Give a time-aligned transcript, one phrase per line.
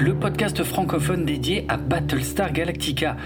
[0.00, 3.16] Le podcast francophone dédié à Battlestar Galactica.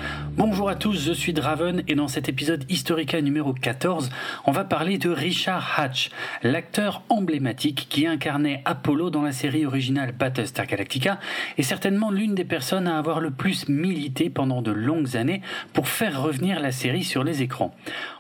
[0.68, 4.11] Bonjour à tous, je suis Draven et dans cet épisode Historica numéro 14,
[4.45, 6.11] on va parler de Richard Hatch,
[6.43, 11.21] l'acteur emblématique qui incarnait Apollo dans la série originale Battlestar Galactica
[11.57, 15.41] et certainement l'une des personnes à avoir le plus milité pendant de longues années
[15.72, 17.75] pour faire revenir la série sur les écrans.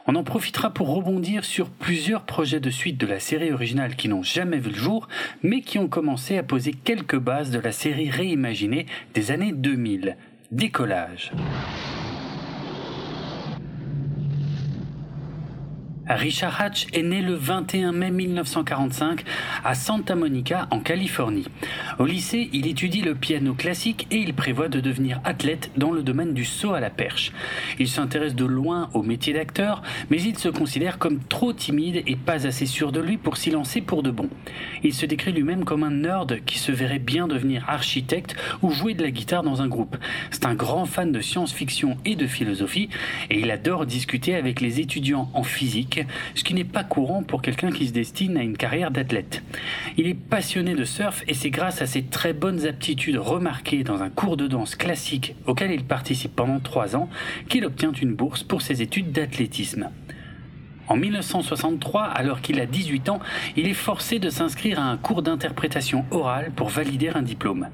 [0.06, 4.08] On en profitera pour rebondir sur plusieurs projets de suite de la série originale qui
[4.08, 5.06] n'ont jamais vu le jour,
[5.42, 10.16] mais qui ont commencé à poser quelques bases de la série réimaginée des années 2000.
[10.50, 11.30] Décollage.
[16.08, 19.24] Richard Hatch est né le 21 mai 1945
[19.62, 21.46] à Santa Monica, en Californie.
[21.98, 26.02] Au lycée, il étudie le piano classique et il prévoit de devenir athlète dans le
[26.02, 27.32] domaine du saut à la perche.
[27.78, 32.16] Il s'intéresse de loin au métier d'acteur, mais il se considère comme trop timide et
[32.16, 34.30] pas assez sûr de lui pour s'y lancer pour de bon.
[34.82, 38.94] Il se décrit lui-même comme un nerd qui se verrait bien devenir architecte ou jouer
[38.94, 39.98] de la guitare dans un groupe.
[40.30, 42.88] C'est un grand fan de science-fiction et de philosophie
[43.28, 45.97] et il adore discuter avec les étudiants en physique
[46.34, 49.42] ce qui n'est pas courant pour quelqu'un qui se destine à une carrière d'athlète.
[49.96, 54.02] Il est passionné de surf et c'est grâce à ses très bonnes aptitudes remarquées dans
[54.02, 57.08] un cours de danse classique auquel il participe pendant trois ans
[57.48, 59.90] qu'il obtient une bourse pour ses études d'athlétisme.
[60.88, 63.20] En 1963, alors qu'il a 18 ans,
[63.56, 67.68] il est forcé de s'inscrire à un cours d'interprétation orale pour valider un diplôme.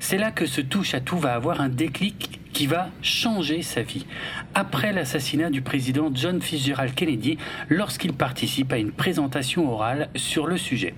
[0.00, 3.82] C'est là que ce touche à tout va avoir un déclic qui va changer sa
[3.82, 4.06] vie.
[4.54, 7.36] Après l'assassinat du président John Fitzgerald Kennedy,
[7.68, 10.94] lorsqu'il participe à une présentation orale sur le sujet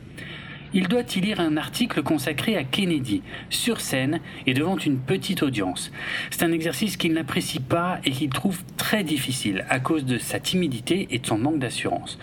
[0.75, 5.43] il doit y lire un article consacré à Kennedy, sur scène et devant une petite
[5.43, 5.91] audience.
[6.31, 10.41] C'est un exercice qu'il n'apprécie pas et qu'il trouve très difficile à cause de sa
[10.41, 12.19] timidité et de son manque d'assurance.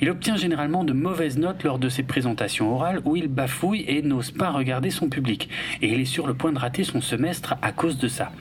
[0.00, 4.02] Il obtient généralement de mauvaises notes lors de ses présentations orales où il bafouille et
[4.02, 5.48] n'ose pas regarder son public.
[5.82, 8.32] Et il est sur le point de rater son semestre à cause de ça.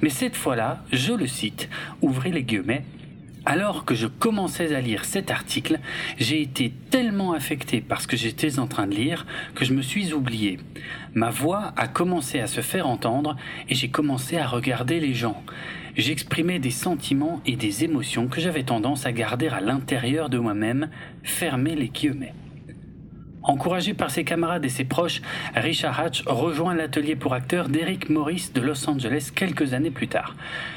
[0.00, 1.68] Mais cette fois-là, je le cite,
[2.00, 2.84] ouvrez les guillemets,
[3.44, 5.80] alors que je commençais à lire cet article,
[6.18, 9.82] j'ai été tellement affecté par ce que j'étais en train de lire que je me
[9.82, 10.58] suis oublié.
[11.14, 13.36] Ma voix a commencé à se faire entendre
[13.68, 15.42] et j'ai commencé à regarder les gens.
[15.96, 20.88] J'exprimais des sentiments et des émotions que j'avais tendance à garder à l'intérieur de moi-même,
[21.22, 22.34] fermer les guillemets.
[23.44, 25.20] Encouragé par ses camarades et ses proches,
[25.56, 30.36] Richard Hatch rejoint l'atelier pour acteurs d'Eric Morris de Los Angeles quelques années plus tard.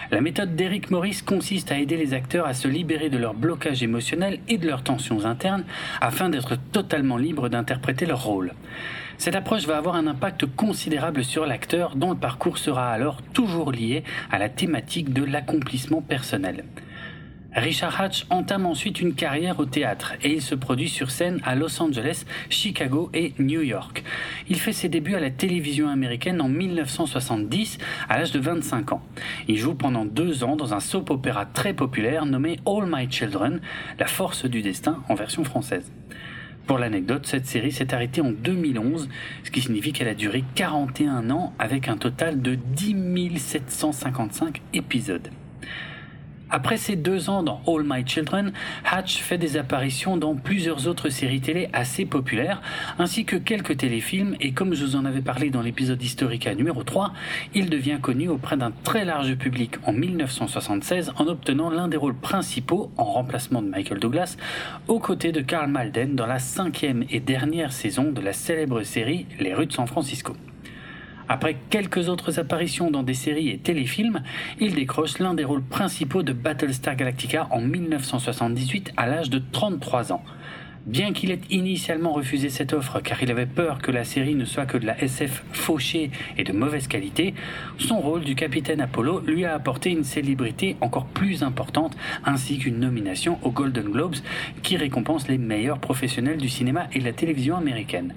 [0.10, 3.84] La méthode d'Eric Morris consiste à aider les acteurs à se libérer de leur blocage
[3.84, 5.64] émotionnel et de leurs tensions internes
[6.02, 8.54] afin d'être totalement libres d'interpréter leur rôle.
[9.20, 13.72] Cette approche va avoir un impact considérable sur l'acteur dont le parcours sera alors toujours
[13.72, 16.66] lié à la thématique de l'accomplissement personnel.
[17.56, 21.56] Richard Hatch entame ensuite une carrière au théâtre et il se produit sur scène à
[21.56, 24.04] Los Angeles, Chicago et New York.
[24.50, 27.78] Il fait ses débuts à la télévision américaine en 1970
[28.10, 29.02] à l'âge de 25 ans.
[29.48, 33.62] Il joue pendant deux ans dans un soap opéra très populaire nommé All My Children,
[34.00, 35.90] La force du destin en version française.
[36.68, 39.08] Pour l'anecdote, cette série s'est arrêtée en 2011,
[39.46, 45.30] ce qui signifie qu'elle a duré 41 ans avec un total de 10 755 épisodes.
[46.50, 48.54] Après ses deux ans dans All My Children,
[48.90, 52.62] Hatch fait des apparitions dans plusieurs autres séries télé assez populaires,
[53.00, 56.84] ainsi que quelques téléfilms, et comme je vous en avais parlé dans l'épisode Historica numéro
[56.84, 57.14] 3,
[57.56, 62.16] il devient connu auprès d'un très large public en 1976 en obtenant l'un des rôles
[62.16, 64.38] principaux, en remplacement de Michael Douglas,
[64.88, 69.26] aux côtés de Karl Malden dans la cinquième et dernière saison de la célèbre série
[69.40, 70.36] Les rues de San Francisco.
[71.28, 74.22] Après quelques autres apparitions dans des séries et téléfilms,
[74.60, 80.14] il décroche l'un des rôles principaux de Battlestar Galactica en 1978 à l'âge de 33
[80.14, 80.24] ans.
[80.86, 84.46] Bien qu'il ait initialement refusé cette offre car il avait peur que la série ne
[84.46, 87.34] soit que de la SF fauchée et de mauvaise qualité,
[87.80, 92.80] son rôle du capitaine Apollo lui a apporté une célébrité encore plus importante ainsi qu'une
[92.80, 94.18] nomination aux Golden Globes
[94.62, 98.14] qui récompense les meilleurs professionnels du cinéma et de la télévision américaine.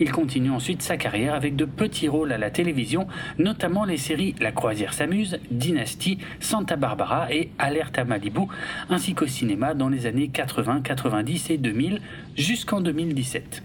[0.00, 3.06] Il continue ensuite sa carrière avec de petits rôles à la télévision,
[3.38, 8.42] notamment les séries La croisière s'amuse, Dynasty, Santa Barbara et Alerte à Malibu,
[8.90, 12.00] ainsi qu'au cinéma dans les années 80, 90 et 2000
[12.36, 13.62] jusqu'en 2017.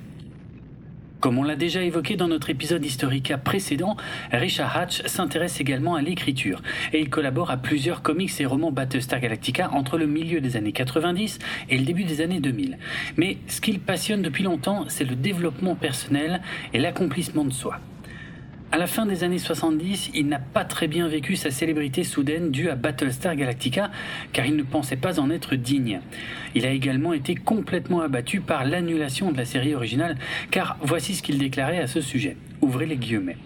[1.24, 3.96] Comme on l'a déjà évoqué dans notre épisode Historica précédent,
[4.34, 6.62] Richard Hatch s'intéresse également à l'écriture
[6.92, 10.74] et il collabore à plusieurs comics et romans Battlestar Galactica entre le milieu des années
[10.74, 11.40] 90
[11.70, 12.78] et le début des années 2000.
[13.16, 16.42] Mais ce qu'il passionne depuis longtemps, c'est le développement personnel
[16.74, 17.80] et l'accomplissement de soi.
[18.74, 22.50] À la fin des années 70, il n'a pas très bien vécu sa célébrité soudaine
[22.50, 23.92] due à Battlestar Galactica,
[24.32, 26.02] car il ne pensait pas en être digne.
[26.56, 30.18] Il a également été complètement abattu par l'annulation de la série originale,
[30.50, 32.36] car voici ce qu'il déclarait à ce sujet.
[32.62, 33.38] Ouvrez les guillemets.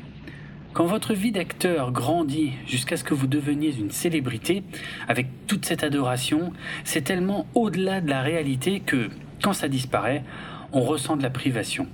[0.71, 4.63] Quand votre vie d'acteur grandit jusqu'à ce que vous deveniez une célébrité,
[5.09, 6.53] avec toute cette adoration,
[6.85, 9.09] c'est tellement au-delà de la réalité que,
[9.44, 10.23] quand ça disparaît,
[10.71, 11.85] on ressent de la privation.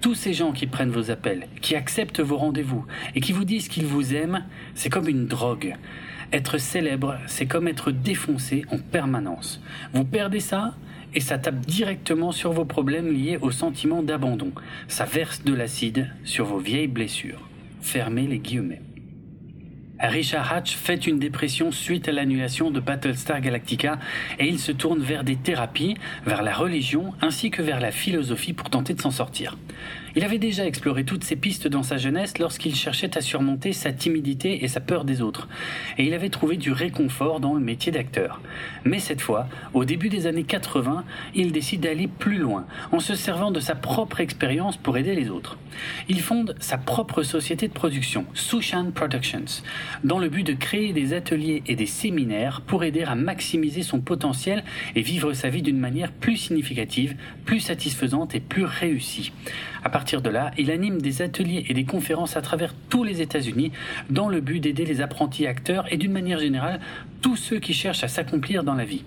[0.00, 3.68] Tous ces gens qui prennent vos appels, qui acceptent vos rendez-vous et qui vous disent
[3.68, 4.44] qu'ils vous aiment,
[4.74, 5.74] c'est comme une drogue.
[6.32, 9.60] Être célèbre, c'est comme être défoncé en permanence.
[9.92, 10.74] Vous perdez ça,
[11.12, 14.52] et ça tape directement sur vos problèmes liés au sentiment d'abandon.
[14.88, 17.48] Ça verse de l'acide sur vos vieilles blessures.
[17.82, 18.82] Fermez les guillemets.
[19.98, 23.98] Richard Hatch fait une dépression suite à l'annulation de Battlestar Galactica
[24.38, 25.94] et il se tourne vers des thérapies,
[26.24, 29.58] vers la religion ainsi que vers la philosophie pour tenter de s'en sortir.
[30.16, 33.92] Il avait déjà exploré toutes ces pistes dans sa jeunesse lorsqu'il cherchait à surmonter sa
[33.92, 35.48] timidité et sa peur des autres,
[35.98, 38.40] et il avait trouvé du réconfort dans le métier d'acteur.
[38.84, 41.04] Mais cette fois, au début des années 80,
[41.34, 45.30] il décide d'aller plus loin, en se servant de sa propre expérience pour aider les
[45.30, 45.58] autres.
[46.08, 49.62] Il fonde sa propre société de production, Sushan Productions,
[50.02, 54.00] dans le but de créer des ateliers et des séminaires pour aider à maximiser son
[54.00, 54.64] potentiel
[54.96, 59.32] et vivre sa vie d'une manière plus significative, plus satisfaisante et plus réussie.
[59.82, 63.20] À partir de là, il anime des ateliers et des conférences à travers tous les
[63.20, 63.72] États-Unis
[64.10, 66.80] dans le but d'aider les apprentis acteurs et d'une manière générale
[67.22, 69.04] tous ceux qui cherchent à s'accomplir dans la vie.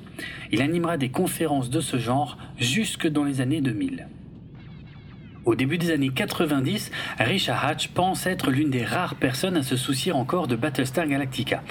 [0.51, 4.07] Il animera des conférences de ce genre jusque dans les années 2000.
[5.45, 9.75] Au début des années 90, Richard Hatch pense être l'une des rares personnes à se
[9.75, 11.63] soucier encore de Battlestar Galactica.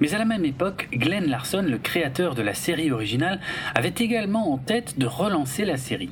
[0.00, 3.38] Mais à la même époque, Glenn Larson, le créateur de la série originale,
[3.76, 6.10] avait également en tête de relancer la série.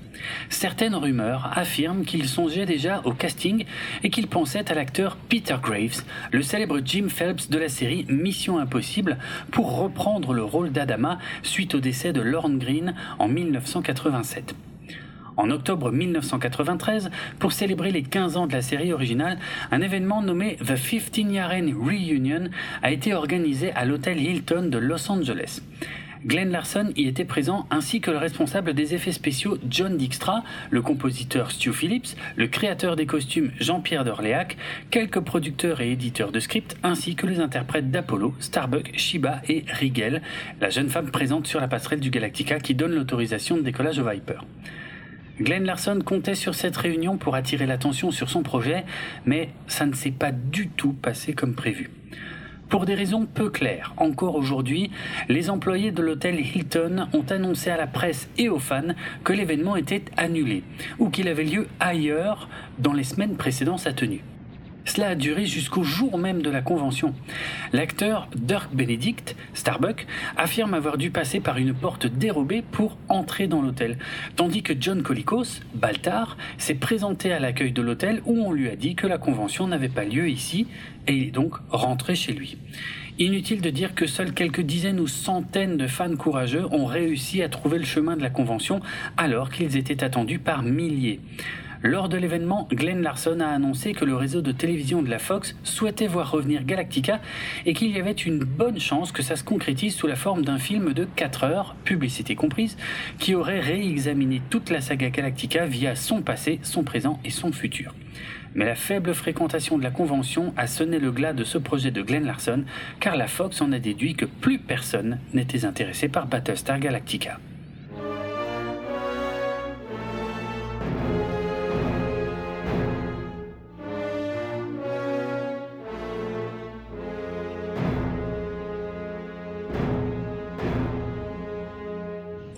[0.49, 3.65] Certaines rumeurs affirment qu'il songeait déjà au casting
[4.05, 8.61] et qu'il pensait à l'acteur Peter Graves, le célèbre Jim Phelps de la série Mission
[8.61, 9.19] Impossible,
[9.51, 14.55] pour reprendre le rôle d'Adama suite au décès de Lorne Green en 1987.
[15.39, 19.39] En octobre 1993, pour célébrer les 15 ans de la série originale,
[19.71, 22.51] un événement nommé The 15 Year Reunion
[22.83, 25.61] a été organisé à l'hôtel Hilton de Los Angeles.
[26.27, 30.83] Glenn Larson y était présent ainsi que le responsable des effets spéciaux John Dijkstra, le
[30.83, 34.57] compositeur Stu Phillips, le créateur des costumes Jean-Pierre d'Orléac,
[34.91, 40.21] quelques producteurs et éditeurs de scripts ainsi que les interprètes d'Apollo, Starbuck, Shiba et Rigel,
[40.61, 44.11] la jeune femme présente sur la passerelle du Galactica qui donne l'autorisation de décollage au
[44.11, 44.41] Viper.
[45.41, 48.85] Glenn Larson comptait sur cette réunion pour attirer l'attention sur son projet,
[49.25, 51.91] mais ça ne s'est pas du tout passé comme prévu.
[52.69, 54.91] Pour des raisons peu claires, encore aujourd'hui,
[55.29, 58.95] les employés de l'hôtel Hilton ont annoncé à la presse et aux fans
[59.25, 60.65] que l'événement était annulé
[60.99, 62.49] ou qu'il avait lieu ailleurs
[62.79, 64.23] dans les semaines précédant sa tenue.
[64.89, 67.15] Cela a duré jusqu'au jour même de la convention.
[67.75, 73.61] L'acteur Dirk Benedict, Starbuck, affirme avoir dû passer par une porte dérobée pour entrer dans
[73.61, 73.99] l'hôtel,
[74.35, 78.77] tandis que John Colicos, Baltar, s'est présenté à l'accueil de l'hôtel où on lui a
[78.77, 80.67] dit que la convention n'avait pas lieu ici
[81.07, 82.57] et il est donc rentré chez lui.
[83.19, 87.51] Inutile de dire que seuls quelques dizaines ou centaines de fans courageux ont réussi à
[87.51, 88.81] trouver le chemin de la convention
[89.19, 91.21] alors qu'ils étaient attendus par milliers.
[91.83, 95.55] Lors de l'événement, Glenn Larson a annoncé que le réseau de télévision de la Fox
[95.63, 97.21] souhaitait voir revenir Galactica
[97.67, 100.59] et qu'il y avait une bonne chance que ça se concrétise sous la forme d'un
[100.59, 102.77] film de 4 heures, publicité comprise,
[103.21, 107.95] qui aurait réexaminé toute la saga Galactica via son passé, son présent et son futur.
[108.57, 112.03] Mais la faible fréquentation de la convention a sonné le glas de ce projet de
[112.03, 112.65] Glenn Larson,
[112.99, 117.39] car la Fox en a déduit que plus personne n'était intéressé par Battlestar Galactica.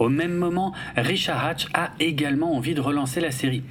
[0.00, 3.62] Au même moment, Richard Hatch a également envie de relancer la série.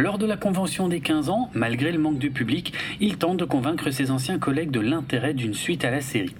[0.00, 3.44] Lors de la convention des 15 ans, malgré le manque du public, il tente de
[3.44, 6.36] convaincre ses anciens collègues de l'intérêt d'une suite à la série.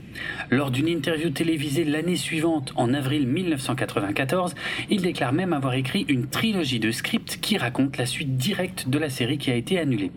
[0.49, 4.55] Lors d'une interview télévisée l'année suivante, en avril 1994,
[4.91, 8.99] il déclare même avoir écrit une trilogie de scripts qui raconte la suite directe de
[9.01, 10.13] la série qui a été annulée.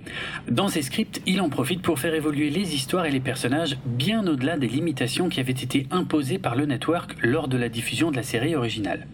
[0.47, 4.27] Dans ces scripts, il en profite pour faire évoluer les histoires et les personnages bien
[4.27, 8.17] au-delà des limitations qui avaient été imposées par le network lors de la diffusion de
[8.17, 9.07] la série originale.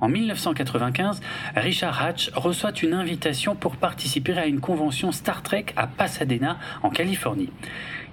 [0.00, 1.20] En 1995,
[1.56, 6.90] Richard Hatch reçoit une invitation pour participer à une convention Star Trek à Pasadena, en
[6.90, 7.50] Californie.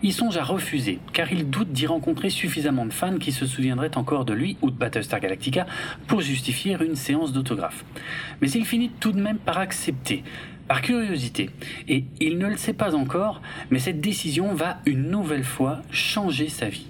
[0.01, 3.97] Il songe à refuser, car il doute d'y rencontrer suffisamment de fans qui se souviendraient
[3.97, 5.65] encore de lui ou de Battlestar Galactica
[6.07, 7.85] pour justifier une séance d'autographe.
[8.41, 10.23] Mais il finit tout de même par accepter,
[10.67, 11.49] par curiosité.
[11.87, 16.49] Et il ne le sait pas encore, mais cette décision va une nouvelle fois changer
[16.49, 16.87] sa vie.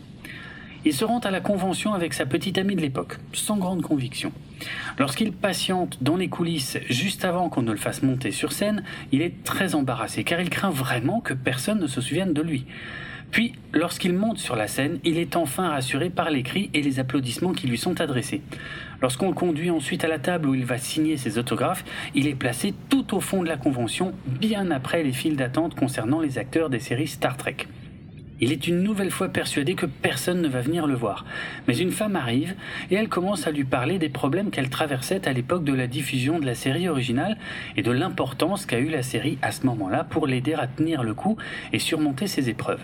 [0.86, 4.34] Il se rend à la convention avec sa petite amie de l'époque, sans grande conviction.
[4.98, 9.22] Lorsqu'il patiente dans les coulisses juste avant qu'on ne le fasse monter sur scène, il
[9.22, 12.66] est très embarrassé car il craint vraiment que personne ne se souvienne de lui.
[13.32, 17.00] Puis, lorsqu'il monte sur la scène, il est enfin rassuré par les cris et les
[17.00, 18.42] applaudissements qui lui sont adressés.
[19.02, 22.36] Lorsqu'on le conduit ensuite à la table où il va signer ses autographes, il est
[22.36, 26.70] placé tout au fond de la convention, bien après les files d'attente concernant les acteurs
[26.70, 27.66] des séries Star Trek.
[28.44, 31.24] Il est une nouvelle fois persuadé que personne ne va venir le voir.
[31.66, 32.56] Mais une femme arrive
[32.92, 36.40] et elle commence à lui parler des problèmes qu'elle traversait à l'époque de la diffusion
[36.40, 37.38] de la série originale
[37.78, 41.14] et de l'importance qu'a eu la série à ce moment-là pour l'aider à tenir le
[41.14, 41.38] coup
[41.72, 42.82] et surmonter ses épreuves.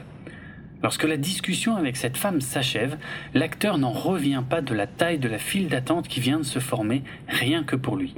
[0.82, 2.98] Lorsque la discussion avec cette femme s'achève,
[3.34, 6.60] l'acteur n'en revient pas de la taille de la file d'attente qui vient de se
[6.60, 8.16] former, rien que pour lui.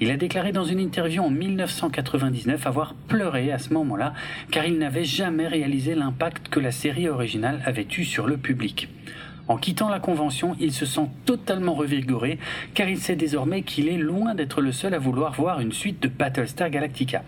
[0.00, 4.14] Il a déclaré dans une interview en 1999 avoir pleuré à ce moment-là,
[4.50, 8.88] car il n'avait jamais réalisé l'impact que la série originale avait eu sur le public.
[9.48, 12.38] En quittant la convention, il se sent totalement revigoré
[12.74, 16.02] car il sait désormais qu'il est loin d'être le seul à vouloir voir une suite
[16.02, 17.22] de Battlestar Galactica.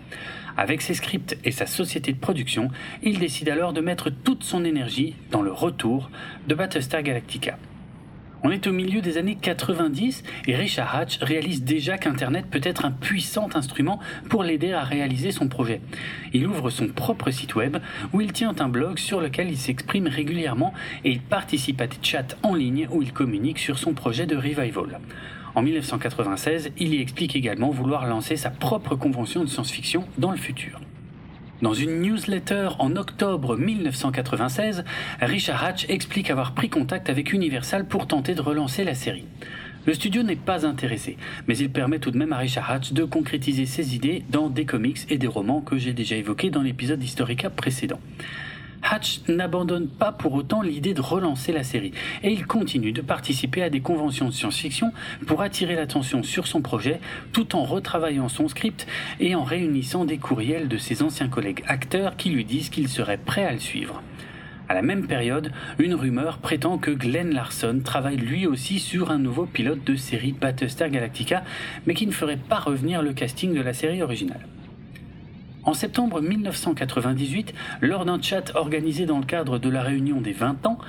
[0.55, 2.69] Avec ses scripts et sa société de production,
[3.01, 6.11] il décide alors de mettre toute son énergie dans le retour
[6.47, 7.57] de Battlestar Galactica.
[8.43, 12.85] On est au milieu des années 90 et Richard Hatch réalise déjà qu'Internet peut être
[12.85, 15.79] un puissant instrument pour l'aider à réaliser son projet.
[16.33, 17.77] Il ouvre son propre site web
[18.13, 21.97] où il tient un blog sur lequel il s'exprime régulièrement et il participe à des
[22.01, 24.99] chats en ligne où il communique sur son projet de revival.
[25.53, 30.37] En 1996, il y explique également vouloir lancer sa propre convention de science-fiction dans le
[30.37, 30.79] futur.
[31.61, 34.83] Dans une newsletter en octobre 1996,
[35.21, 39.25] Richard Hatch explique avoir pris contact avec Universal pour tenter de relancer la série.
[39.85, 43.03] Le studio n'est pas intéressé, mais il permet tout de même à Richard Hatch de
[43.03, 47.03] concrétiser ses idées dans des comics et des romans que j'ai déjà évoqués dans l'épisode
[47.03, 47.99] Historica précédent.
[48.83, 53.63] Hatch n'abandonne pas pour autant l'idée de relancer la série et il continue de participer
[53.63, 54.91] à des conventions de science-fiction
[55.27, 56.99] pour attirer l'attention sur son projet
[57.33, 58.87] tout en retravaillant son script
[59.19, 63.17] et en réunissant des courriels de ses anciens collègues acteurs qui lui disent qu'il serait
[63.17, 64.01] prêt à le suivre.
[64.71, 69.17] À la même période, une rumeur prétend que Glenn Larson travaille lui aussi sur un
[69.17, 71.43] nouveau pilote de série Battlestar Galactica,
[71.85, 74.47] mais qui ne ferait pas revenir le casting de la série originale.
[75.63, 80.65] En septembre 1998, lors d'un chat organisé dans le cadre de la réunion des 20
[80.65, 80.79] ans,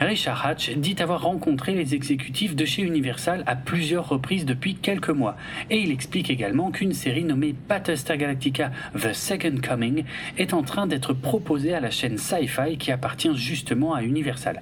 [0.00, 5.08] Richard Hatch dit avoir rencontré les exécutifs de chez Universal à plusieurs reprises depuis quelques
[5.08, 5.38] mois,
[5.70, 8.70] et il explique également qu'une série nommée Battlestar Galactica
[9.00, 10.04] The Second Coming
[10.36, 14.60] est en train d'être proposée à la chaîne Sci-Fi qui appartient justement à Universal.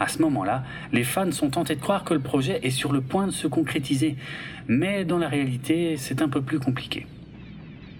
[0.00, 3.00] À ce moment-là, les fans sont tentés de croire que le projet est sur le
[3.00, 4.16] point de se concrétiser,
[4.66, 7.06] mais dans la réalité, c'est un peu plus compliqué.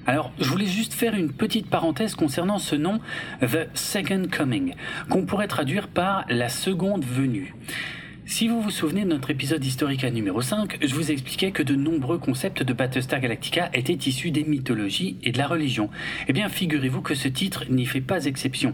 [0.07, 3.01] Alors, je voulais juste faire une petite parenthèse concernant ce nom,
[3.41, 4.75] The Second Coming,
[5.09, 7.55] qu'on pourrait traduire par la seconde venue.
[8.27, 11.75] Si vous vous souvenez de notre épisode Historica numéro 5, je vous expliquais que de
[11.75, 15.91] nombreux concepts de Battlestar Galactica étaient issus des mythologies et de la religion.
[16.27, 18.73] Eh bien, figurez-vous que ce titre n'y fait pas exception.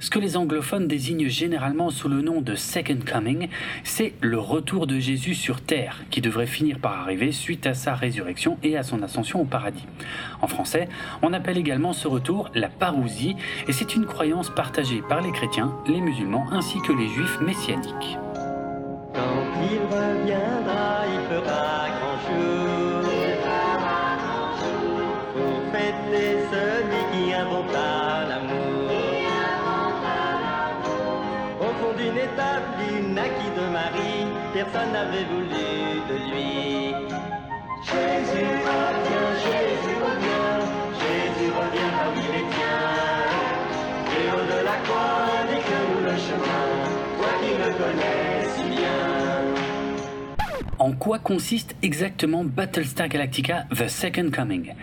[0.00, 3.46] Ce que les anglophones désignent généralement sous le nom de Second Coming,
[3.84, 7.94] c'est le retour de Jésus sur Terre, qui devrait finir par arriver suite à sa
[7.94, 9.86] résurrection et à son ascension au paradis.
[10.42, 10.88] En français,
[11.22, 13.36] on appelle également ce retour la parousie,
[13.68, 18.18] et c'est une croyance partagée par les chrétiens, les musulmans ainsi que les juifs messianiques.
[19.18, 23.02] Quand il reviendra, il fera grand jour.
[25.34, 28.90] Pour fêter celui qui inventa l'amour.
[31.66, 32.20] Au fond d'une
[32.90, 34.26] il naquit de Marie.
[34.54, 35.68] Personne n'avait voulu
[36.10, 36.94] de lui.
[37.88, 40.58] Jésus revient, Jésus revient.
[41.02, 43.26] Jésus revient parmi les tiens.
[44.16, 46.66] Et au de la croix, dit que nous le chemin.
[47.18, 48.37] Toi qui me connais.
[50.78, 54.74] En quoi consiste exactement Battlestar Galactica The Second Coming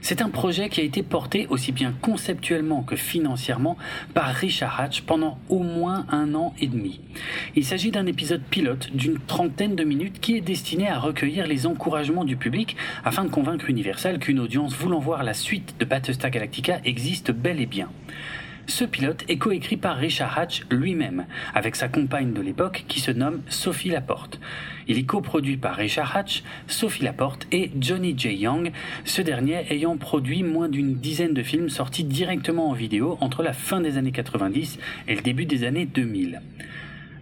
[0.00, 3.76] C'est un projet qui a été porté aussi bien conceptuellement que financièrement
[4.14, 7.00] par Richard Hatch pendant au moins un an et demi.
[7.56, 11.66] Il s'agit d'un épisode pilote d'une trentaine de minutes qui est destiné à recueillir les
[11.66, 16.30] encouragements du public afin de convaincre Universal qu'une audience voulant voir la suite de Battlestar
[16.30, 17.88] Galactica existe bel et bien.
[18.66, 23.10] Ce pilote est coécrit par Richard Hatch lui-même, avec sa compagne de l'époque qui se
[23.10, 24.40] nomme Sophie Laporte.
[24.88, 28.34] Il est coproduit par Richard Hatch, Sophie Laporte et Johnny J.
[28.34, 28.72] Young,
[29.04, 33.52] ce dernier ayant produit moins d'une dizaine de films sortis directement en vidéo entre la
[33.52, 36.40] fin des années 90 et le début des années 2000.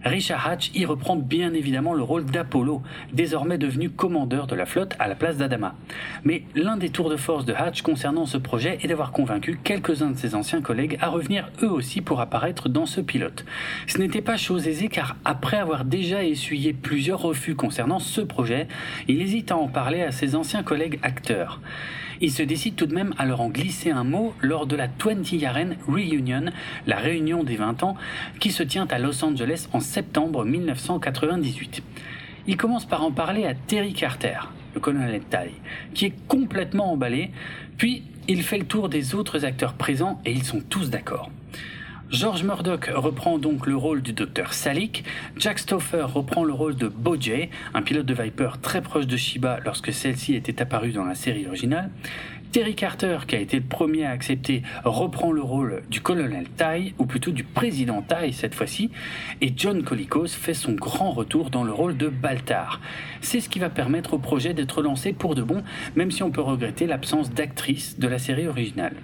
[0.03, 2.81] Richard Hatch y reprend bien évidemment le rôle d'Apollo,
[3.13, 5.75] désormais devenu commandeur de la flotte à la place d'Adama.
[6.23, 10.11] Mais l'un des tours de force de Hatch concernant ce projet est d'avoir convaincu quelques-uns
[10.11, 13.45] de ses anciens collègues à revenir eux aussi pour apparaître dans ce pilote.
[13.87, 18.67] Ce n'était pas chose aisée car après avoir déjà essuyé plusieurs refus concernant ce projet,
[19.07, 21.59] il hésite à en parler à ses anciens collègues acteurs.
[22.21, 24.87] Il se décide tout de même à leur en glisser un mot lors de la
[24.87, 26.45] 20 Yaren Reunion,
[26.85, 27.95] la réunion des 20 ans,
[28.39, 31.81] qui se tient à Los Angeles en septembre 1998.
[32.47, 34.39] Il commence par en parler à Terry Carter,
[34.73, 35.51] le colonel Ty,
[35.93, 37.31] qui est complètement emballé,
[37.77, 41.31] puis il fait le tour des autres acteurs présents et ils sont tous d'accord.
[42.11, 45.03] George Murdoch reprend donc le rôle du docteur Salik,
[45.37, 49.59] Jack Stoffer reprend le rôle de Bojay, un pilote de Viper très proche de Shiba
[49.63, 51.91] lorsque celle-ci était apparue dans la série originale,
[52.51, 56.95] Terry Carter, qui a été le premier à accepter, reprend le rôle du colonel Tai,
[56.97, 58.89] ou plutôt du président Tai cette fois-ci,
[59.41, 62.81] et John Colicos fait son grand retour dans le rôle de Baltar.
[63.21, 65.61] C'est ce qui va permettre au projet d'être lancé pour de bon,
[65.95, 68.95] même si on peut regretter l'absence d'actrice de la série originale.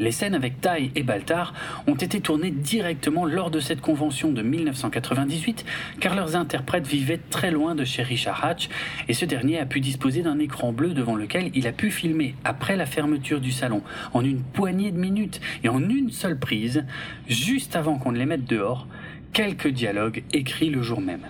[0.00, 1.52] Les scènes avec Tai et Baltar
[1.86, 5.66] ont été tournées directement lors de cette convention de 1998
[6.00, 8.70] car leurs interprètes vivaient très loin de chez Richard Hatch
[9.08, 12.34] et ce dernier a pu disposer d'un écran bleu devant lequel il a pu filmer
[12.44, 13.82] après la fermeture du salon
[14.14, 16.86] en une poignée de minutes et en une seule prise,
[17.28, 18.86] juste avant qu'on ne les mette dehors,
[19.34, 21.26] quelques dialogues écrits le jour même.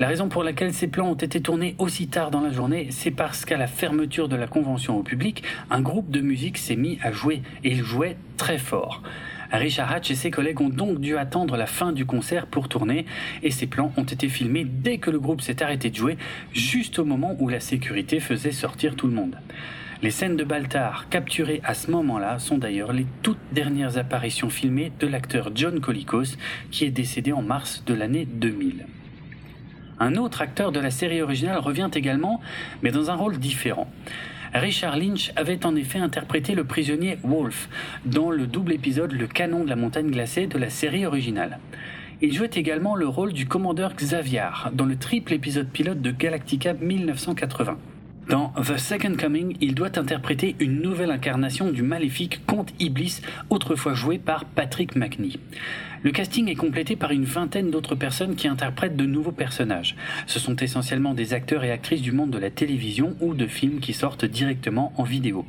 [0.00, 3.10] La raison pour laquelle ces plans ont été tournés aussi tard dans la journée, c'est
[3.10, 6.98] parce qu'à la fermeture de la convention au public, un groupe de musique s'est mis
[7.02, 9.02] à jouer, et il jouait très fort.
[9.52, 13.04] Richard Hatch et ses collègues ont donc dû attendre la fin du concert pour tourner,
[13.42, 16.16] et ces plans ont été filmés dès que le groupe s'est arrêté de jouer,
[16.54, 19.36] juste au moment où la sécurité faisait sortir tout le monde.
[20.00, 24.92] Les scènes de Baltar capturées à ce moment-là sont d'ailleurs les toutes dernières apparitions filmées
[24.98, 26.38] de l'acteur John Colicos,
[26.70, 28.86] qui est décédé en mars de l'année 2000.
[30.00, 32.40] Un autre acteur de la série originale revient également,
[32.82, 33.86] mais dans un rôle différent.
[34.54, 37.68] Richard Lynch avait en effet interprété le prisonnier Wolf
[38.06, 41.58] dans le double épisode Le canon de la montagne glacée de la série originale.
[42.22, 46.72] Il jouait également le rôle du commandeur Xavier dans le triple épisode pilote de Galactica
[46.72, 47.76] 1980.
[48.30, 53.94] Dans The Second Coming, il doit interpréter une nouvelle incarnation du maléfique Comte Iblis, autrefois
[53.94, 55.40] joué par Patrick McNee.
[56.02, 59.96] Le casting est complété par une vingtaine d'autres personnes qui interprètent de nouveaux personnages.
[60.26, 63.80] Ce sont essentiellement des acteurs et actrices du monde de la télévision ou de films
[63.80, 65.44] qui sortent directement en vidéo.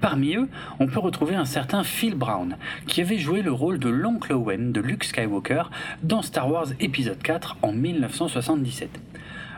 [0.00, 0.48] Parmi eux,
[0.80, 4.72] on peut retrouver un certain Phil Brown, qui avait joué le rôle de l'oncle Owen
[4.72, 5.64] de Luke Skywalker
[6.02, 8.88] dans Star Wars épisode 4 en 1977.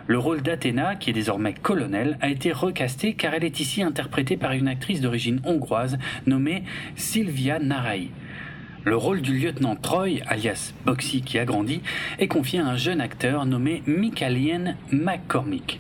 [0.08, 4.36] Le rôle d'Athéna, qui est désormais colonel, a été recasté car elle est ici interprétée
[4.36, 6.64] par une actrice d'origine hongroise nommée
[6.96, 8.10] Sylvia Narai.
[8.86, 11.80] Le rôle du lieutenant Troy, alias Boxy qui a grandi,
[12.18, 15.78] est confié à un jeune acteur nommé Michaelian McCormick.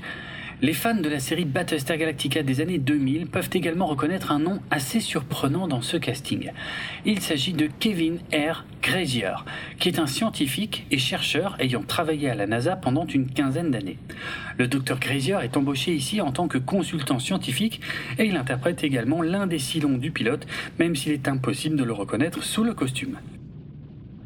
[0.64, 4.60] Les fans de la série Battlestar Galactica des années 2000 peuvent également reconnaître un nom
[4.70, 6.52] assez surprenant dans ce casting.
[7.04, 8.64] Il s'agit de Kevin R.
[8.80, 9.34] Grazier,
[9.78, 13.98] qui est un scientifique et chercheur ayant travaillé à la NASA pendant une quinzaine d'années.
[14.56, 17.82] Le docteur Grazier est embauché ici en tant que consultant scientifique
[18.18, 20.46] et il interprète également l'un des silons du pilote,
[20.78, 23.18] même s'il est impossible de le reconnaître sous le costume.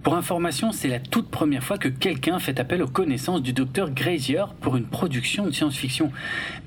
[0.02, 3.90] Pour information, c'est la toute première fois que quelqu'un fait appel aux connaissances du docteur
[3.90, 6.12] Grazier pour une production de science-fiction.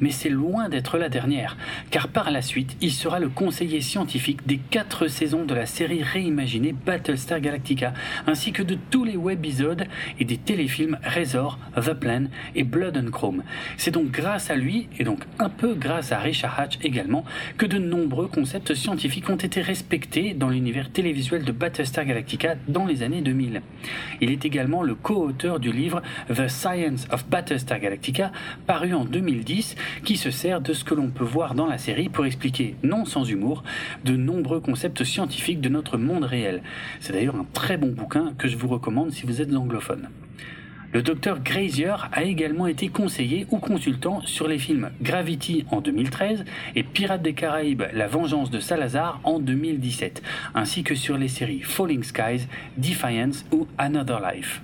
[0.02, 1.56] Mais c'est loin d'être la dernière,
[1.92, 6.04] car par la suite, il sera le conseiller scientifique des quatre saisons de la série
[6.04, 7.94] réimaginée Battlestar Galactica,
[8.28, 9.86] ainsi que de tous les webisodes
[10.20, 13.44] et des téléfilms Razor, The Plan et Blood and Chrome.
[13.78, 17.24] C'est donc grâce à lui, et donc un peu grâce à Richard Hatch également,
[17.58, 22.86] que de nombreux concepts scientifiques ont été respectés dans l'univers télévisuel de Battlestar Galactica dans
[22.86, 23.62] les années 2000.
[24.22, 28.32] Il est également le co-auteur du livre The Science of Battlestar Galactica,
[28.68, 32.10] paru en 2010, qui se sert de ce que l'on peut voir dans la série
[32.10, 33.64] pour expliquer, non sans humour,
[34.04, 36.62] de nombreux concepts scientifiques de notre monde réel.
[37.00, 40.10] C'est d'ailleurs un très bon bouquin que je vous recommande si vous êtes anglophone.
[40.94, 46.44] Le docteur Grazier a également été conseiller ou consultant sur les films Gravity en 2013
[46.76, 50.22] et Pirates des Caraïbes, La vengeance de Salazar en 2017,
[50.54, 54.62] ainsi que sur les séries Falling Skies, Defiance ou Another Life.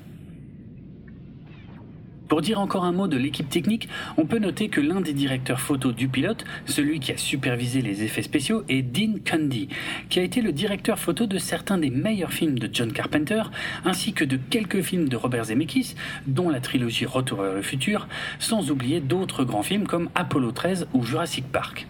[2.27, 3.87] Pour dire encore un mot de l'équipe technique,
[4.17, 8.03] on peut noter que l'un des directeurs photo du pilote, celui qui a supervisé les
[8.03, 9.69] effets spéciaux, est Dean Cundy,
[10.09, 13.43] qui a été le directeur photo de certains des meilleurs films de John Carpenter,
[13.85, 15.95] ainsi que de quelques films de Robert Zemeckis,
[16.27, 18.07] dont la trilogie Retour vers le futur,
[18.39, 21.87] sans oublier d'autres grands films comme Apollo 13 ou Jurassic Park.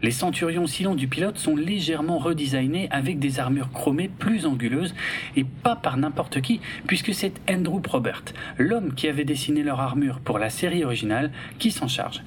[0.00, 4.94] Les centurions silons du pilote sont légèrement redesignés avec des armures chromées plus anguleuses
[5.36, 8.22] et pas par n'importe qui puisque c'est Andrew Probert,
[8.58, 12.22] l'homme qui avait dessiné leur armure pour la série originale, qui s'en charge.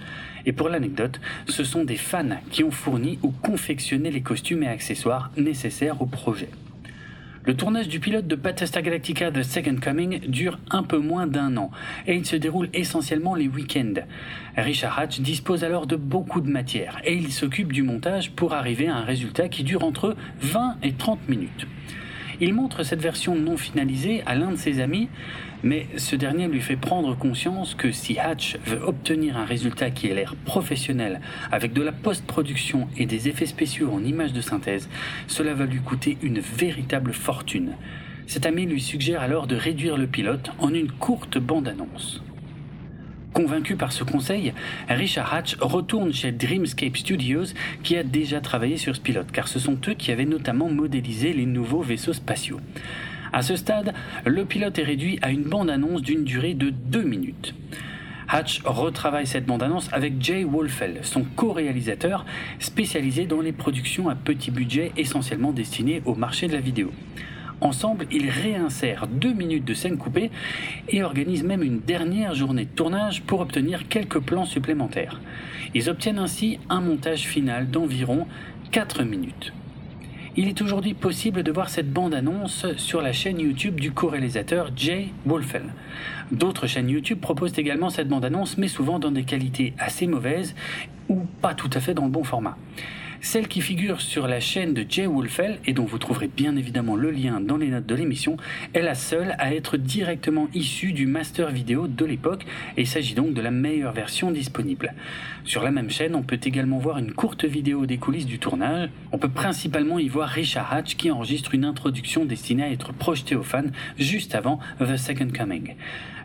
[0.45, 4.67] Et pour l'anecdote, ce sont des fans qui ont fourni ou confectionné les costumes et
[4.67, 6.49] accessoires nécessaires au projet.
[7.43, 11.57] Le tournage du pilote de Battlestar Galactica The Second Coming dure un peu moins d'un
[11.57, 11.71] an
[12.05, 14.01] et il se déroule essentiellement les week-ends.
[14.57, 18.89] Richard Hatch dispose alors de beaucoup de matière et il s'occupe du montage pour arriver
[18.89, 21.65] à un résultat qui dure entre 20 et 30 minutes.
[22.41, 25.09] Il montre cette version non finalisée à l'un de ses amis,
[25.63, 30.07] mais ce dernier lui fait prendre conscience que si Hatch veut obtenir un résultat qui
[30.07, 31.21] ait l'air professionnel,
[31.51, 34.89] avec de la post-production et des effets spéciaux en images de synthèse,
[35.27, 37.73] cela va lui coûter une véritable fortune.
[38.27, 42.23] Cet ami lui suggère alors de réduire le pilote en une courte bande-annonce.
[43.33, 44.53] Convaincu par ce conseil,
[44.89, 49.57] Richard Hatch retourne chez Dreamscape Studios qui a déjà travaillé sur ce pilote, car ce
[49.57, 52.59] sont eux qui avaient notamment modélisé les nouveaux vaisseaux spatiaux.
[53.33, 53.93] À ce stade,
[54.25, 57.55] le pilote est réduit à une bande-annonce d'une durée de deux minutes.
[58.27, 62.25] Hatch retravaille cette bande-annonce avec Jay Wolfell, son co-réalisateur
[62.59, 66.91] spécialisé dans les productions à petit budget essentiellement destinées au marché de la vidéo.
[67.61, 70.31] Ensemble, ils réinsèrent deux minutes de scène coupée
[70.89, 75.21] et organisent même une dernière journée de tournage pour obtenir quelques plans supplémentaires.
[75.73, 78.27] Ils obtiennent ainsi un montage final d'environ
[78.71, 79.53] 4 minutes.
[80.37, 85.09] Il est aujourd'hui possible de voir cette bande-annonce sur la chaîne YouTube du co-réalisateur Jay
[85.25, 85.65] Wolfell.
[86.31, 90.55] D'autres chaînes YouTube proposent également cette bande-annonce, mais souvent dans des qualités assez mauvaises
[91.09, 92.57] ou pas tout à fait dans le bon format.
[93.23, 96.95] Celle qui figure sur la chaîne de Jay Wolfell, et dont vous trouverez bien évidemment
[96.95, 98.35] le lien dans les notes de l'émission,
[98.73, 102.45] est la seule à être directement issue du master vidéo de l'époque,
[102.77, 104.95] et il s'agit donc de la meilleure version disponible.
[105.43, 108.89] Sur la même chaîne, on peut également voir une courte vidéo des coulisses du tournage.
[109.11, 113.35] On peut principalement y voir Richard Hatch qui enregistre une introduction destinée à être projetée
[113.35, 115.75] aux fans juste avant The Second Coming.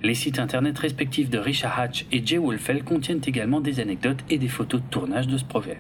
[0.03, 4.39] Les sites internet respectifs de Richard Hatch et Jay Wolfell contiennent également des anecdotes et
[4.39, 5.77] des photos de tournage de ce projet.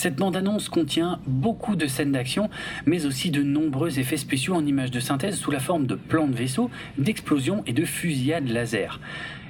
[0.00, 2.48] Cette bande-annonce contient beaucoup de scènes d'action,
[2.86, 6.26] mais aussi de nombreux effets spéciaux en images de synthèse sous la forme de plans
[6.26, 8.98] de vaisseaux, d'explosions et de fusillades laser.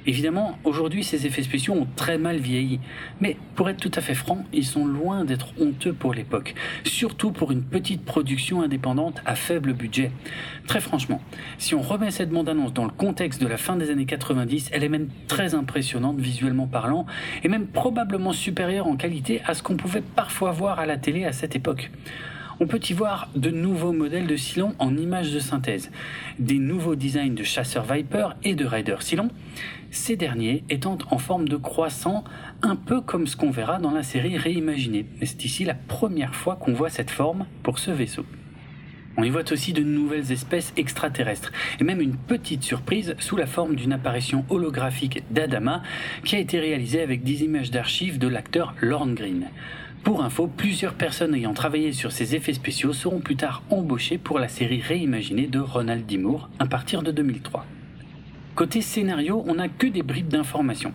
[0.07, 2.79] Évidemment, aujourd'hui, ces effets spéciaux ont très mal vieilli,
[3.19, 7.31] mais pour être tout à fait franc, ils sont loin d'être honteux pour l'époque, surtout
[7.31, 10.11] pour une petite production indépendante à faible budget.
[10.67, 11.21] Très franchement,
[11.57, 14.83] si on remet cette bande-annonce dans le contexte de la fin des années 90, elle
[14.83, 17.05] est même très impressionnante visuellement parlant,
[17.43, 21.25] et même probablement supérieure en qualité à ce qu'on pouvait parfois voir à la télé
[21.25, 21.91] à cette époque
[22.61, 25.89] on peut y voir de nouveaux modèles de Silon en images de synthèse,
[26.37, 29.29] des nouveaux designs de chasseurs Viper et de Rider Silon,
[29.89, 32.23] ces derniers étant en forme de croissant,
[32.61, 35.07] un peu comme ce qu'on verra dans la série réimaginée.
[35.23, 38.27] C'est ici la première fois qu'on voit cette forme pour ce vaisseau.
[39.17, 43.47] On y voit aussi de nouvelles espèces extraterrestres, et même une petite surprise sous la
[43.47, 45.81] forme d'une apparition holographique d'Adama
[46.23, 49.47] qui a été réalisée avec des images d'archives de l'acteur Lorne Green.
[50.03, 54.39] Pour info, plusieurs personnes ayant travaillé sur ces effets spéciaux seront plus tard embauchées pour
[54.39, 56.17] la série réimaginée de Ronald D.
[56.17, 57.67] Moore à partir de 2003.
[58.55, 60.91] Côté scénario, on n'a que des bribes d'informations.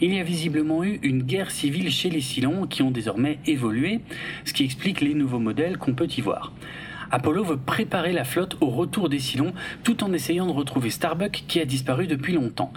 [0.00, 4.00] Il y a visiblement eu une guerre civile chez les Cylons qui ont désormais évolué,
[4.46, 6.52] ce qui explique les nouveaux modèles qu'on peut y voir.
[7.10, 9.52] Apollo veut préparer la flotte au retour des Cylons
[9.84, 12.72] tout en essayant de retrouver Starbuck qui a disparu depuis longtemps.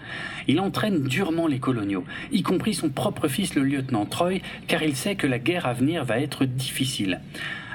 [0.48, 4.96] Il entraîne durement les coloniaux, y compris son propre fils le lieutenant Troy, car il
[4.96, 7.22] sait que la guerre à venir va être difficile.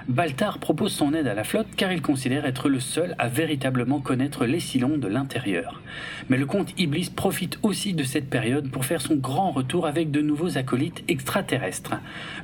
[0.08, 4.00] Baltar propose son aide à la flotte car il considère être le seul à véritablement
[4.00, 5.80] connaître les Cylons de l'intérieur.
[6.28, 10.10] Mais le comte Iblis profite aussi de cette période pour faire son grand retour avec
[10.10, 11.94] de nouveaux acolytes extraterrestres.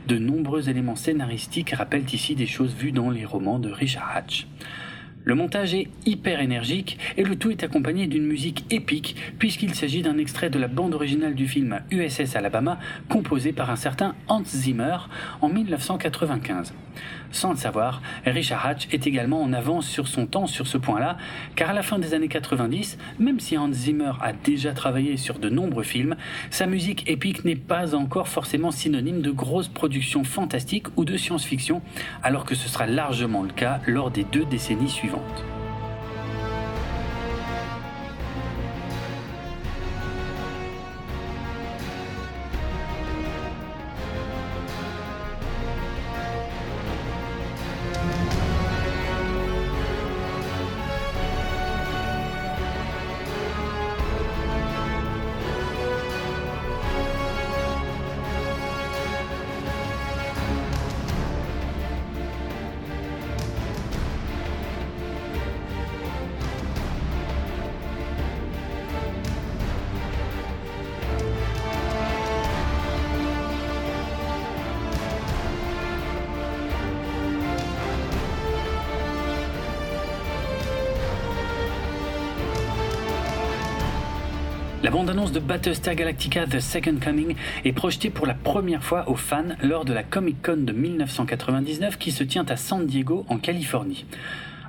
[0.07, 4.47] De nombreux éléments scénaristiques rappellent ici des choses vues dans les romans de Richard Hatch.
[5.23, 10.01] Le montage est hyper énergique et le tout est accompagné d'une musique épique puisqu'il s'agit
[10.01, 12.79] d'un extrait de la bande originale du film USS Alabama
[13.11, 14.97] composé par un certain Hans Zimmer
[15.43, 16.73] en 1995.
[17.33, 21.17] Sans le savoir, Richard Hatch est également en avance sur son temps sur ce point-là,
[21.55, 25.39] car à la fin des années 90, même si Hans Zimmer a déjà travaillé sur
[25.39, 26.17] de nombreux films,
[26.51, 31.83] sa musique épique n'est pas encore forcément synonyme de grosses productions fantastiques ou de science-fiction,
[32.23, 35.10] alors que ce sera largement le cas lors des deux décennies suivantes.
[35.11, 35.60] vivante.
[84.83, 89.15] La bande-annonce de Battlestar Galactica The Second Coming est projetée pour la première fois aux
[89.15, 93.37] fans lors de la Comic Con de 1999 qui se tient à San Diego en
[93.37, 94.07] Californie.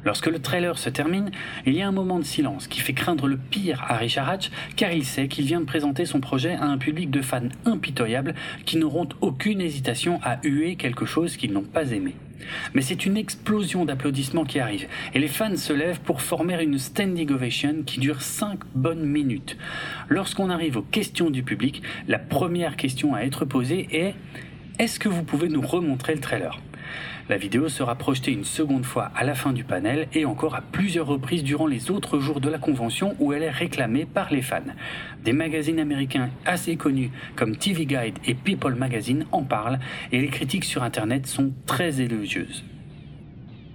[0.04, 1.32] Lorsque le trailer se termine,
[1.66, 4.50] il y a un moment de silence qui fait craindre le pire à Richard Hatch
[4.76, 8.34] car il sait qu'il vient de présenter son projet à un public de fans impitoyables
[8.66, 12.16] qui n'auront aucune hésitation à huer quelque chose qu'ils n'ont pas aimé.
[12.74, 16.80] Mais c'est une explosion d'applaudissements qui arrive, et les fans se lèvent pour former une
[16.80, 19.58] standing ovation qui dure 5 bonnes minutes.
[20.10, 24.16] Lorsqu'on arrive aux questions du public, la première question à être posée est
[24.80, 26.60] Est-ce que vous pouvez nous remontrer le trailer?
[27.30, 30.62] La vidéo sera projetée une seconde fois à la fin du panel et encore à
[30.62, 34.42] plusieurs reprises durant les autres jours de la convention où elle est réclamée par les
[34.42, 34.62] fans.
[35.24, 39.80] Des magazines américains assez connus comme TV Guide et People Magazine en parlent
[40.12, 42.64] et les critiques sur Internet sont très élogieuses.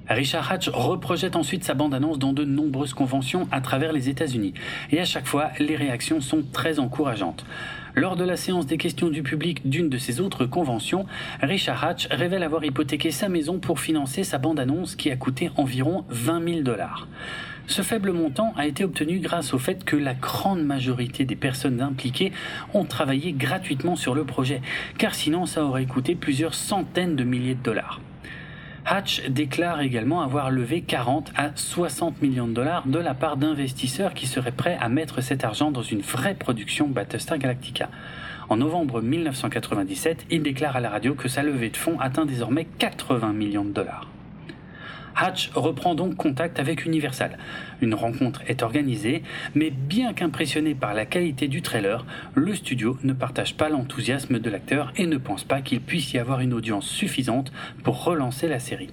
[0.09, 4.55] Richard Hatch reprojette ensuite sa bande-annonce dans de nombreuses conventions à travers les États-Unis.
[4.93, 7.45] Et à chaque fois, les réactions sont très encourageantes.
[7.99, 11.07] Lors de la séance des questions du public d'une de ses autres conventions,
[11.41, 16.05] Richard Hatch révèle avoir hypothéqué sa maison pour financer sa bande-annonce qui a coûté environ
[16.11, 17.09] 20 000 dollars.
[17.67, 21.81] Ce faible montant a été obtenu grâce au fait que la grande majorité des personnes
[21.81, 22.33] impliquées
[22.75, 24.61] ont travaillé gratuitement sur le projet,
[24.99, 28.03] car sinon ça aurait coûté plusieurs centaines de milliers de dollars.
[28.89, 34.15] Hatch déclare également avoir levé 40 à 60 millions de dollars de la part d'investisseurs
[34.15, 37.89] qui seraient prêts à mettre cet argent dans une vraie production Battlestar Galactica.
[38.49, 42.65] En novembre 1997, il déclare à la radio que sa levée de fonds atteint désormais
[42.79, 44.07] 80 millions de dollars.
[45.17, 47.39] Hatch reprend donc contact avec Universal.
[47.81, 49.23] Une rencontre est organisée,
[49.55, 54.51] mais bien qu'impressionné par la qualité du trailer, le studio ne partage pas l'enthousiasme de
[54.51, 57.53] l'acteur et ne pense pas qu'il puisse y avoir une audience suffisante
[57.83, 58.91] pour relancer la série.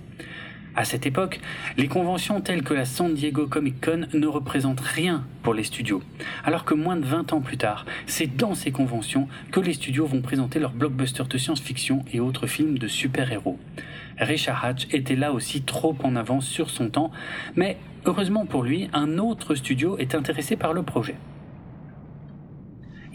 [0.75, 1.39] À cette époque,
[1.77, 6.01] les conventions telles que la San Diego Comic Con ne représentent rien pour les studios,
[6.43, 10.07] alors que moins de 20 ans plus tard, c'est dans ces conventions que les studios
[10.07, 13.59] vont présenter leurs blockbusters de science-fiction et autres films de super-héros.
[14.17, 17.11] Richard Hatch était là aussi trop en avance sur son temps,
[17.55, 21.15] mais heureusement pour lui, un autre studio est intéressé par le projet.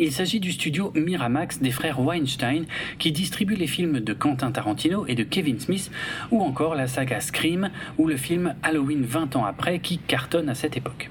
[0.00, 2.66] Il s'agit du studio Miramax des frères Weinstein
[3.00, 5.90] qui distribue les films de Quentin Tarantino et de Kevin Smith
[6.30, 10.54] ou encore la saga Scream ou le film Halloween 20 ans après qui cartonne à
[10.54, 11.10] cette époque.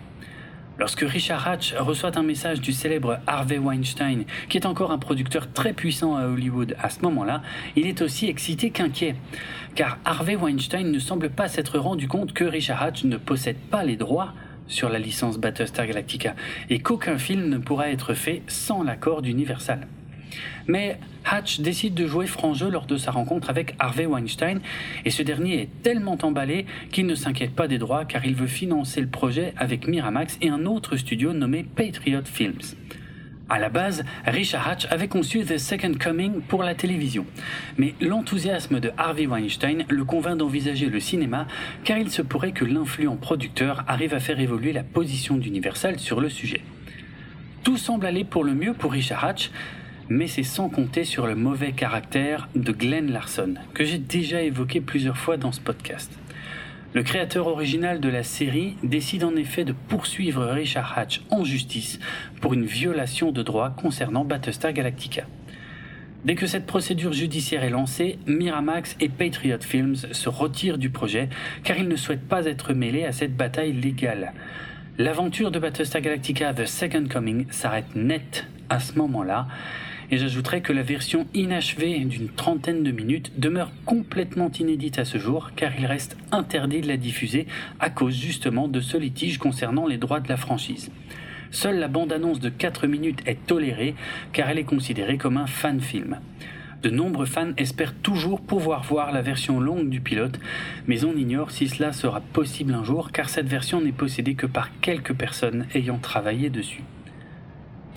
[0.79, 5.51] Lorsque Richard Hatch reçoit un message du célèbre Harvey Weinstein, qui est encore un producteur
[5.51, 7.41] très puissant à Hollywood à ce moment-là,
[7.75, 9.15] il est aussi excité qu'inquiet.
[9.73, 13.83] Car Harvey Weinstein ne semble pas s'être rendu compte que Richard Hatch ne possède pas
[13.83, 14.33] les droits
[14.67, 16.35] sur la licence Battlestar Galactica
[16.69, 19.87] et qu'aucun film ne pourra être fait sans l'accord d'Universal.
[20.67, 24.59] Mais Hatch décide de jouer franc jeu lors de sa rencontre avec Harvey Weinstein
[25.05, 28.47] et ce dernier est tellement emballé qu'il ne s'inquiète pas des droits car il veut
[28.47, 32.75] financer le projet avec Miramax et un autre studio nommé Patriot Films.
[33.49, 37.25] À la base, Richard Hatch avait conçu The Second Coming pour la télévision.
[37.77, 41.47] Mais l'enthousiasme de Harvey Weinstein le convainc d'envisager le cinéma
[41.85, 46.19] car il se pourrait que l'influent producteur arrive à faire évoluer la position d'Universal sur
[46.19, 46.61] le sujet.
[47.63, 49.49] Tout semble aller pour le mieux pour Richard Hatch,
[50.09, 54.81] mais c'est sans compter sur le mauvais caractère de Glenn Larson, que j'ai déjà évoqué
[54.81, 56.11] plusieurs fois dans ce podcast.
[56.93, 61.99] Le créateur original de la série décide en effet de poursuivre Richard Hatch en justice
[62.41, 65.23] pour une violation de droit concernant Battlestar Galactica.
[66.25, 71.29] Dès que cette procédure judiciaire est lancée, Miramax et Patriot Films se retirent du projet
[71.63, 74.33] car ils ne souhaitent pas être mêlés à cette bataille légale.
[74.97, 79.47] L'aventure de Battlestar Galactica The Second Coming s'arrête net à ce moment-là
[80.11, 85.17] et j'ajouterai que la version inachevée d'une trentaine de minutes demeure complètement inédite à ce
[85.17, 87.47] jour car il reste interdit de la diffuser
[87.79, 90.91] à cause justement de ce litige concernant les droits de la franchise.
[91.51, 93.95] Seule la bande-annonce de 4 minutes est tolérée
[94.33, 96.19] car elle est considérée comme un fan-film.
[96.83, 100.39] De nombreux fans espèrent toujours pouvoir voir la version longue du pilote,
[100.85, 104.45] mais on ignore si cela sera possible un jour car cette version n'est possédée que
[104.45, 106.83] par quelques personnes ayant travaillé dessus.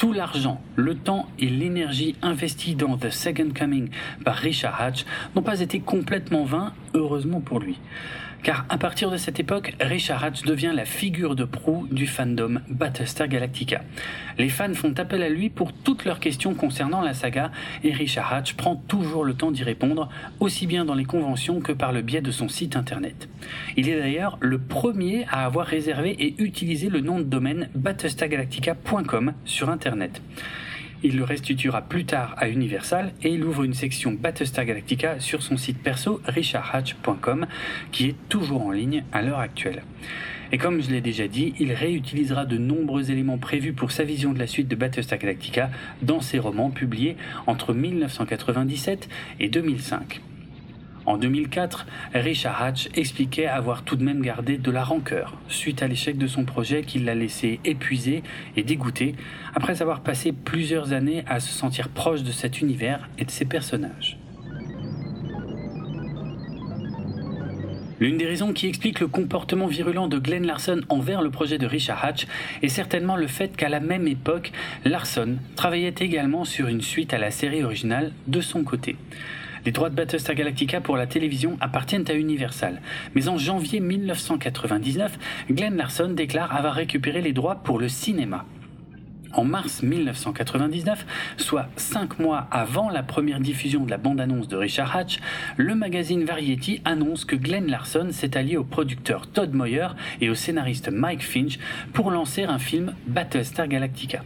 [0.01, 3.91] Tout l'argent, le temps et l'énergie investis dans The Second Coming
[4.25, 5.05] par Richard Hatch
[5.37, 7.79] n'ont pas été complètement vains, heureusement pour lui
[8.43, 12.61] car à partir de cette époque, Richard Hatch devient la figure de proue du fandom
[12.69, 13.83] Battlestar Galactica.
[14.39, 17.51] Les fans font appel à lui pour toutes leurs questions concernant la saga
[17.85, 21.73] et Richard Hatch prend toujours le temps d'y répondre, aussi bien dans les conventions que
[21.73, 23.29] par le biais de son site internet.
[23.77, 29.33] Il est d'ailleurs le premier à avoir réservé et utilisé le nom de domaine battlestargalactica.com
[29.45, 30.23] sur internet.
[31.03, 35.43] Il le restituera plus tard à Universal et il ouvre une section Battlestar Galactica sur
[35.43, 37.47] son site perso richardhatch.com
[37.91, 39.83] qui est toujours en ligne à l'heure actuelle.
[40.53, 44.33] Et comme je l'ai déjà dit, il réutilisera de nombreux éléments prévus pour sa vision
[44.33, 45.71] de la suite de Battlestar Galactica
[46.03, 49.09] dans ses romans publiés entre 1997
[49.39, 50.21] et 2005.
[51.07, 55.89] En 2004, Richard Hatch expliquait avoir tout de même gardé de la rancœur suite à
[55.89, 58.23] l'échec de son projet qui l'a laissé épuisé
[58.57, 59.15] et dégoûté
[59.55, 63.47] après avoir passé plusieurs années à se sentir proche de cet univers et de ses
[63.47, 64.19] personnages.
[67.99, 71.67] L'une des raisons qui explique le comportement virulent de Glenn Larson envers le projet de
[71.67, 72.27] Richard Hatch
[72.63, 74.53] est certainement le fait qu'à la même époque,
[74.87, 78.97] Larson travaillait également sur une suite à la série originale de son côté.
[79.65, 82.81] Les droits de Battlestar Galactica pour la télévision appartiennent à Universal.
[83.15, 85.19] Mais en janvier 1999,
[85.51, 88.45] Glenn Larson déclare avoir récupéré les droits pour le cinéma.
[89.33, 94.95] En mars 1999, soit cinq mois avant la première diffusion de la bande-annonce de Richard
[94.97, 95.21] Hatch,
[95.57, 99.89] le magazine Variety annonce que Glenn Larson s'est allié au producteur Todd Moyer
[100.21, 101.59] et au scénariste Mike Finch
[101.93, 104.23] pour lancer un film Battlestar Galactica.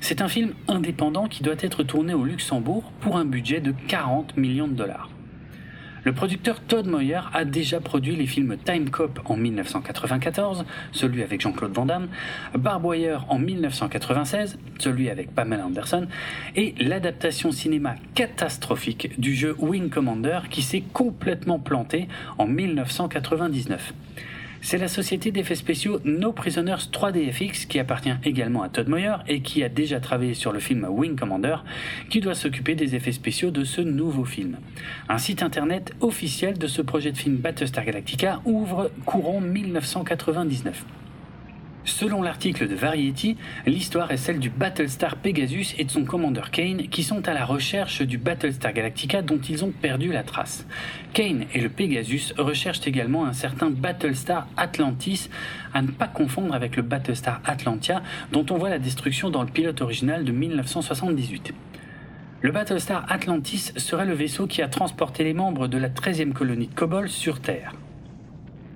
[0.00, 4.36] C'est un film indépendant qui doit être tourné au Luxembourg pour un budget de 40
[4.36, 5.08] millions de dollars.
[6.04, 11.40] Le producteur Todd Moyer a déjà produit les films Time Cop en 1994, celui avec
[11.40, 12.08] Jean-Claude Van Damme,
[12.58, 16.08] Barboyer en 1996, celui avec Pamela Anderson,
[16.56, 23.94] et l'adaptation cinéma catastrophique du jeu Wing Commander qui s'est complètement planté en 1999.
[24.64, 29.40] C'est la société d'effets spéciaux No Prisoners 3DFX qui appartient également à Todd Moyer et
[29.40, 31.56] qui a déjà travaillé sur le film Wing Commander
[32.08, 34.58] qui doit s'occuper des effets spéciaux de ce nouveau film.
[35.08, 40.84] Un site internet officiel de ce projet de film Battlestar Galactica ouvre courant 1999.
[41.84, 46.88] Selon l'article de Variety, l'histoire est celle du Battlestar Pegasus et de son commandeur Kane
[46.88, 50.64] qui sont à la recherche du Battlestar Galactica dont ils ont perdu la trace.
[51.12, 55.28] Kane et le Pegasus recherchent également un certain Battlestar Atlantis,
[55.74, 59.50] à ne pas confondre avec le Battlestar Atlantia dont on voit la destruction dans le
[59.50, 61.52] pilote original de 1978.
[62.42, 66.68] Le Battlestar Atlantis serait le vaisseau qui a transporté les membres de la 13e colonie
[66.68, 67.74] de Kobol sur Terre.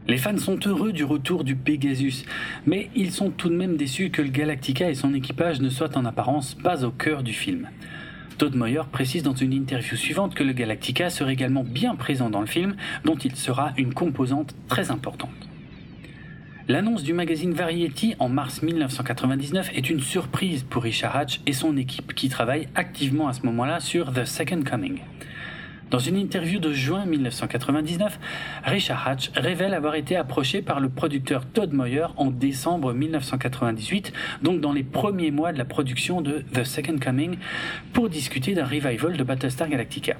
[0.08, 2.24] Les fans sont heureux du retour du Pegasus,
[2.64, 5.98] mais ils sont tout de même déçus que le Galactica et son équipage ne soient
[5.98, 7.68] en apparence pas au cœur du film.
[8.38, 12.40] Todd Moyer précise dans une interview suivante que le Galactica sera également bien présent dans
[12.40, 15.30] le film, dont il sera une composante très importante.
[16.68, 21.76] L'annonce du magazine Variety en mars 1999 est une surprise pour Richard Hatch et son
[21.76, 25.00] équipe qui travaillent activement à ce moment-là sur The Second Coming.
[25.88, 28.18] Dans une interview de juin 1999,
[28.64, 34.60] Richard Hatch révèle avoir été approché par le producteur Todd Moyer en décembre 1998, donc
[34.60, 37.36] dans les premiers mois de la production de The Second Coming,
[37.92, 40.16] pour discuter d'un revival de Battlestar Galactica.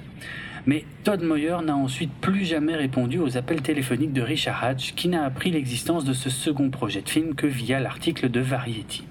[0.67, 5.09] Mais Todd Moyer n'a ensuite plus jamais répondu aux appels téléphoniques de Richard Hatch, qui
[5.09, 9.03] n'a appris l'existence de ce second projet de film que via l'article de Variety.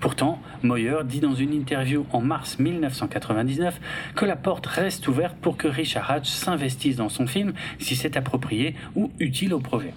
[0.00, 3.80] Pourtant, Moyer dit dans une interview en mars 1999
[4.14, 8.16] que la porte reste ouverte pour que Richard Hatch s'investisse dans son film si c'est
[8.16, 9.92] approprié ou utile au projet.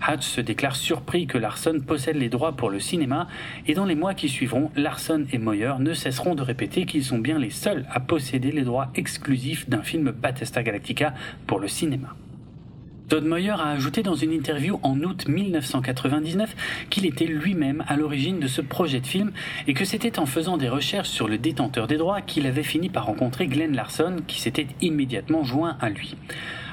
[0.00, 3.28] Hatch se déclare surpris que Larson possède les droits pour le cinéma
[3.66, 7.18] et dans les mois qui suivront, Larson et Moyer ne cesseront de répéter qu'ils sont
[7.18, 11.14] bien les seuls à posséder les droits exclusifs d'un film Battlestar Galactica
[11.46, 12.14] pour le cinéma.
[13.08, 16.54] Todd Moyer a ajouté dans une interview en août 1999
[16.90, 19.32] qu'il était lui-même à l'origine de ce projet de film
[19.66, 22.90] et que c'était en faisant des recherches sur le détenteur des droits qu'il avait fini
[22.90, 26.16] par rencontrer Glenn Larson qui s'était immédiatement joint à lui.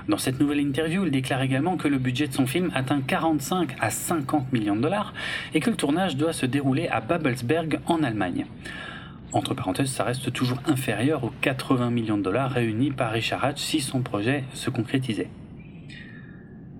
[0.09, 3.73] Dans cette nouvelle interview, il déclare également que le budget de son film atteint 45
[3.79, 5.13] à 50 millions de dollars
[5.53, 8.45] et que le tournage doit se dérouler à Babelsberg en Allemagne.
[9.31, 13.61] Entre parenthèses, ça reste toujours inférieur aux 80 millions de dollars réunis par Richard Hatch
[13.61, 15.29] si son projet se concrétisait.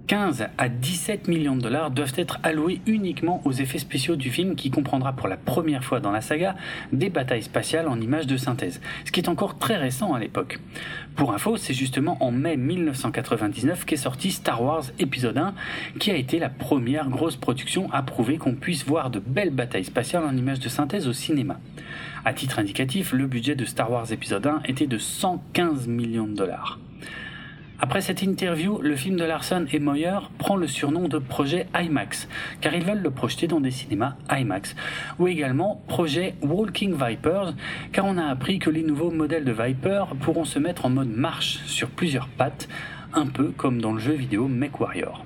[0.07, 4.55] 15 à 17 millions de dollars doivent être alloués uniquement aux effets spéciaux du film
[4.55, 6.55] qui comprendra pour la première fois dans la saga
[6.93, 10.59] des batailles spatiales en images de synthèse, ce qui est encore très récent à l'époque.
[11.15, 15.55] Pour info, c'est justement en mai 1999 qu'est sorti Star Wars épisode 1,
[15.99, 19.85] qui a été la première grosse production à prouver qu'on puisse voir de belles batailles
[19.85, 21.59] spatiales en images de synthèse au cinéma.
[22.23, 26.35] À titre indicatif, le budget de Star Wars épisode 1 était de 115 millions de
[26.35, 26.79] dollars.
[27.77, 32.29] Après cette interview, le film de Larson et Moyer prend le surnom de projet IMAX,
[32.61, 34.75] car ils veulent le projeter dans des cinémas IMAX,
[35.19, 37.53] ou également projet Walking Vipers,
[37.91, 41.13] car on a appris que les nouveaux modèles de Viper pourront se mettre en mode
[41.13, 42.69] marche sur plusieurs pattes,
[43.13, 45.25] un peu comme dans le jeu vidéo MechWarrior.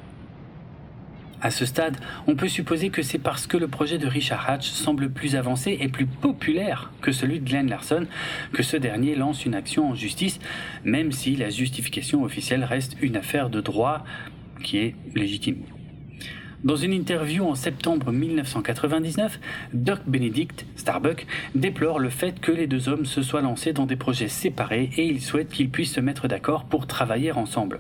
[1.42, 4.70] À ce stade, on peut supposer que c'est parce que le projet de Richard Hatch
[4.70, 8.08] semble plus avancé et plus populaire que celui de Glenn Larson
[8.52, 10.40] que ce dernier lance une action en justice,
[10.84, 14.04] même si la justification officielle reste une affaire de droit
[14.64, 15.64] qui est légitime.
[16.66, 19.39] Dans une interview en septembre 1999,
[19.72, 23.95] Doc Benedict, Starbuck, déplore le fait que les deux hommes se soient lancés dans des
[23.95, 27.80] projets séparés et il souhaite qu'ils puissent se mettre d'accord pour travailler ensemble.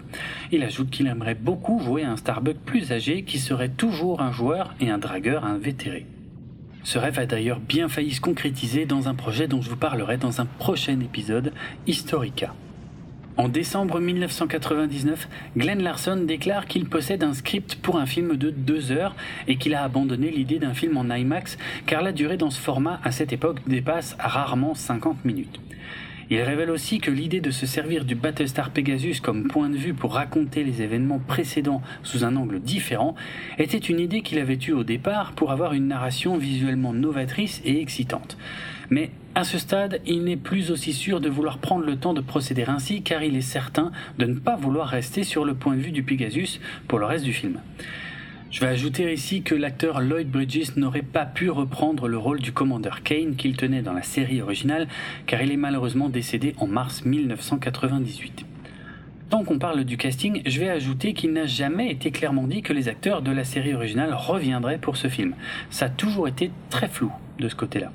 [0.53, 4.31] Il ajoute qu'il aimerait beaucoup jouer à un Starbuck plus âgé qui serait toujours un
[4.31, 6.05] joueur et un dragueur invétéré.
[6.83, 10.15] Ce rêve a d'ailleurs bien failli se concrétiser dans un projet dont je vous parlerai
[10.15, 11.51] dans un prochain épisode,
[11.85, 12.53] Historica.
[13.39, 18.91] En décembre 1999, Glenn Larson déclare qu'il possède un script pour un film de deux
[18.91, 19.15] heures
[19.47, 22.99] et qu'il a abandonné l'idée d'un film en IMAX car la durée dans ce format
[23.01, 25.61] à cette époque dépasse rarement 50 minutes.
[26.29, 29.93] Il révèle aussi que l'idée de se servir du Battlestar Pegasus comme point de vue
[29.93, 33.15] pour raconter les événements précédents sous un angle différent
[33.57, 37.79] était une idée qu'il avait eue au départ pour avoir une narration visuellement novatrice et
[37.79, 38.37] excitante.
[38.89, 42.19] Mais à ce stade, il n'est plus aussi sûr de vouloir prendre le temps de
[42.19, 45.79] procéder ainsi car il est certain de ne pas vouloir rester sur le point de
[45.79, 46.59] vue du Pegasus
[46.89, 47.61] pour le reste du film.
[48.51, 52.51] Je vais ajouter ici que l'acteur Lloyd Bridges n'aurait pas pu reprendre le rôle du
[52.51, 54.89] commandeur Kane qu'il tenait dans la série originale
[55.25, 58.45] car il est malheureusement décédé en mars 1998.
[59.29, 62.73] Tant qu'on parle du casting, je vais ajouter qu'il n'a jamais été clairement dit que
[62.73, 65.33] les acteurs de la série originale reviendraient pour ce film.
[65.69, 67.09] Ça a toujours été très flou
[67.39, 67.93] de ce côté-là.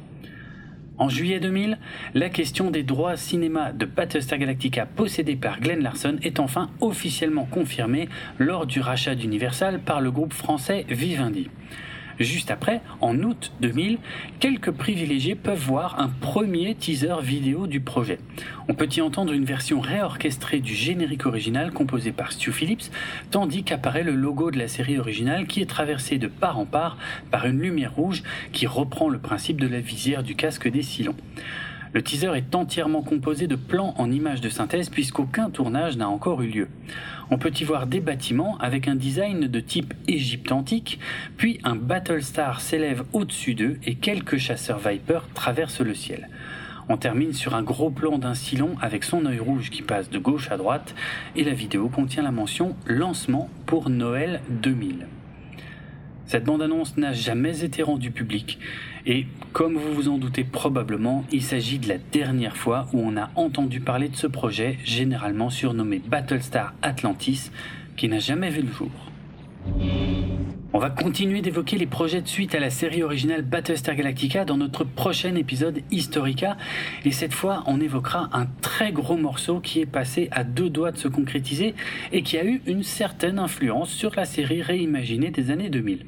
[0.97, 1.79] En juillet 2000,
[2.15, 7.47] la question des droits cinéma de Battlestar Galactica possédés par Glenn Larson est enfin officiellement
[7.47, 11.51] confirmée lors du rachat d'Universal par le groupe français Vivendi.
[12.21, 13.99] Juste après, en août 2000,
[14.41, 18.19] quelques privilégiés peuvent voir un premier teaser vidéo du projet.
[18.69, 22.91] On peut y entendre une version réorchestrée du générique original composé par Stu Phillips,
[23.31, 26.97] tandis qu'apparaît le logo de la série originale qui est traversé de part en part
[27.31, 31.17] par une lumière rouge qui reprend le principe de la visière du casque des Silons.
[31.95, 36.43] Le teaser est entièrement composé de plans en images de synthèse puisqu'aucun tournage n'a encore
[36.43, 36.69] eu lieu.
[37.31, 40.99] On peut y voir des bâtiments avec un design de type Égypte antique,
[41.37, 46.29] puis un Battlestar s'élève au-dessus d'eux et quelques chasseurs Viper traversent le ciel.
[46.89, 50.19] On termine sur un gros plan d'un Silon avec son œil rouge qui passe de
[50.19, 50.97] gauche à droite
[51.37, 55.07] et la vidéo contient la mention lancement pour Noël 2000.
[56.27, 58.59] Cette bande-annonce n'a jamais été rendue publique
[59.07, 63.17] et, comme vous vous en doutez probablement, il s'agit de la dernière fois où on
[63.17, 67.51] a entendu parler de ce projet, généralement surnommé Battlestar Atlantis,
[67.97, 68.91] qui n'a jamais vu le jour.
[70.73, 74.57] On va continuer d'évoquer les projets de suite à la série originale Battlestar Galactica dans
[74.57, 76.57] notre prochain épisode Historica.
[77.05, 80.91] Et cette fois, on évoquera un très gros morceau qui est passé à deux doigts
[80.91, 81.75] de se concrétiser
[82.11, 86.07] et qui a eu une certaine influence sur la série réimaginée des années 2000.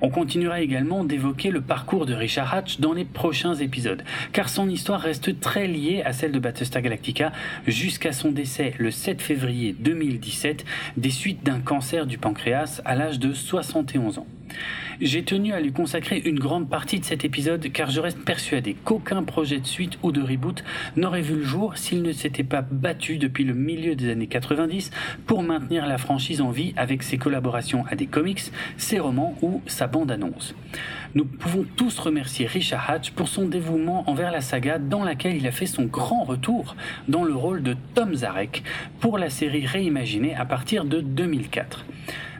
[0.00, 4.68] On continuera également d'évoquer le parcours de Richard Hatch dans les prochains épisodes, car son
[4.68, 7.32] histoire reste très liée à celle de Battlestar Galactica
[7.66, 10.64] jusqu'à son décès le 7 février 2017
[10.96, 14.26] des suites d'un cancer du pancréas à l'âge de 71 ans.
[15.00, 18.74] J'ai tenu à lui consacrer une grande partie de cet épisode car je reste persuadé
[18.74, 20.64] qu'aucun projet de suite ou de reboot
[20.96, 24.90] n'aurait vu le jour s'il ne s'était pas battu depuis le milieu des années 90
[25.26, 29.60] pour maintenir la franchise en vie avec ses collaborations à des comics, ses romans ou
[29.66, 30.54] sa bande-annonce.
[31.14, 35.46] Nous pouvons tous remercier Richard Hatch pour son dévouement envers la saga dans laquelle il
[35.46, 36.74] a fait son grand retour
[37.06, 38.62] dans le rôle de Tom Zarek
[39.00, 41.84] pour la série réimaginée à partir de 2004.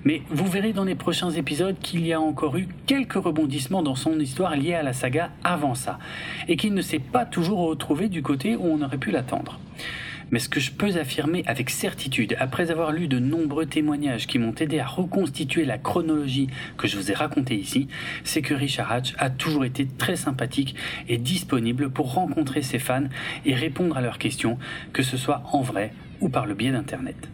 [0.07, 3.96] Mais vous verrez dans les prochains épisodes qu'il y a encore eu quelques rebondissements dans
[3.96, 5.98] son histoire liés à la saga avant ça,
[6.46, 9.59] et qu'il ne s'est pas toujours retrouvé du côté où on aurait pu l'attendre.
[10.30, 14.38] Mais ce que je peux affirmer avec certitude, après avoir lu de nombreux témoignages qui
[14.38, 16.46] m'ont aidé à reconstituer la chronologie
[16.76, 17.88] que je vous ai racontée ici,
[18.22, 20.76] c'est que Richard Hatch a toujours été très sympathique
[21.09, 23.09] et disponible pour rencontrer ses fans
[23.44, 24.57] et répondre à leurs questions,
[24.92, 27.28] que ce soit en vrai ou par le biais d'Internet.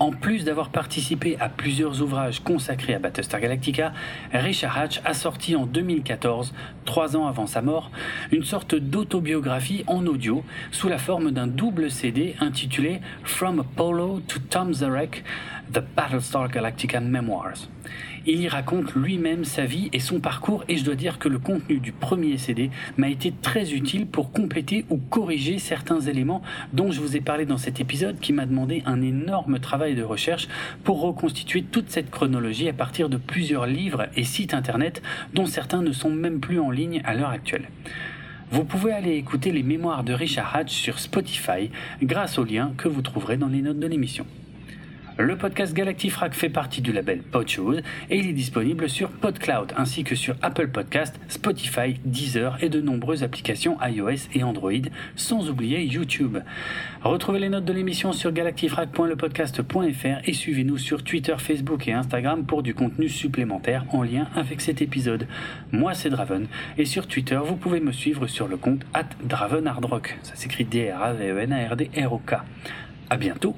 [0.00, 3.92] En plus d'avoir participé à plusieurs ouvrages consacrés à Battlestar Galactica,
[4.32, 6.52] Richard Hatch a sorti en 2014,
[6.84, 7.92] trois ans avant sa mort,
[8.32, 10.42] une sorte d'autobiographie en audio
[10.72, 15.22] sous la forme d'un double CD intitulé From Apollo to Tom Zarek,
[15.72, 17.68] The Battlestar Galactica Memoirs.
[18.26, 21.38] Il y raconte lui-même sa vie et son parcours et je dois dire que le
[21.38, 26.40] contenu du premier CD m'a été très utile pour compléter ou corriger certains éléments
[26.72, 30.02] dont je vous ai parlé dans cet épisode qui m'a demandé un énorme travail de
[30.02, 30.48] recherche
[30.84, 35.02] pour reconstituer toute cette chronologie à partir de plusieurs livres et sites internet
[35.34, 37.68] dont certains ne sont même plus en ligne à l'heure actuelle.
[38.50, 41.70] Vous pouvez aller écouter les mémoires de Richard Hatch sur Spotify
[42.02, 44.24] grâce au lien que vous trouverez dans les notes de l'émission.
[45.16, 50.02] Le podcast Galactifrac fait partie du label Podchose et il est disponible sur PodCloud ainsi
[50.02, 54.72] que sur Apple Podcast, Spotify, Deezer et de nombreuses applications iOS et Android,
[55.14, 56.38] sans oublier YouTube.
[57.04, 62.64] Retrouvez les notes de l'émission sur galactifrac.lepodcast.fr et suivez-nous sur Twitter, Facebook et Instagram pour
[62.64, 65.28] du contenu supplémentaire en lien avec cet épisode.
[65.70, 70.18] Moi c'est Draven et sur Twitter vous pouvez me suivre sur le compte at Dravenhardrock.
[70.24, 72.34] Ça s'écrit D-R-A-V-E-N-A-R-D-R-O-K.
[73.10, 73.54] À bientôt